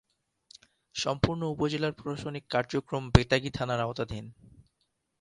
[0.95, 4.25] সম্পূর্ণ উপজেলার প্রশাসনিক কার্যক্রম বেতাগী থানার আওতাধীন।